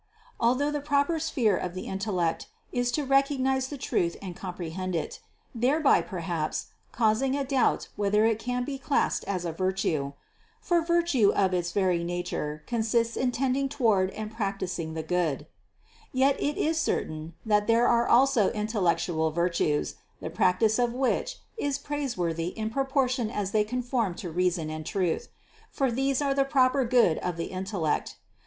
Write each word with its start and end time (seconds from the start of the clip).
Although 0.39 0.71
the 0.71 0.81
proper 0.81 1.19
sphere 1.19 1.55
of 1.55 1.75
the 1.75 1.83
intellect 1.85 2.47
is 2.71 2.91
to 2.93 3.05
recognize 3.05 3.67
the 3.67 3.77
truth 3.77 4.17
and 4.19 4.35
comprehend 4.35 4.95
it, 4.95 5.19
thereby 5.53 6.01
perhaps 6.01 6.69
causing 6.91 7.35
a 7.37 7.43
doubt 7.43 7.87
whether 7.95 8.25
it 8.25 8.39
can 8.39 8.63
be 8.63 8.79
classed 8.79 9.23
as 9.25 9.45
a 9.45 9.51
virtue 9.51 10.13
(for 10.59 10.81
virtue 10.81 11.31
of 11.35 11.53
its 11.53 11.71
very 11.71 12.03
nature 12.03 12.63
consists 12.65 13.15
in 13.15 13.31
tend 13.31 13.55
ing 13.55 13.69
toward 13.69 14.09
and 14.17 14.31
practicing 14.31 14.95
the 14.95 15.03
good); 15.03 15.45
yet 16.11 16.35
it 16.41 16.57
is 16.57 16.79
certain 16.81 17.35
that 17.45 17.67
there 17.67 17.85
are 17.87 18.07
also 18.07 18.49
intellectual 18.53 19.29
virtues, 19.29 19.97
the 20.19 20.31
practice 20.31 20.79
of 20.79 20.95
which 20.95 21.37
is 21.57 21.77
praiseworthy 21.77 22.47
in 22.57 22.71
proportion 22.71 23.29
as 23.29 23.51
they 23.51 23.63
conform 23.63 24.15
to 24.15 24.31
reason 24.31 24.71
and 24.71 24.83
truth; 24.87 25.27
for 25.69 25.91
these 25.91 26.23
are 26.23 26.33
the 26.33 26.43
proper 26.43 26.83
good 26.85 27.19
of 27.19 27.37
the 27.37 27.51
intellect. 27.53 28.17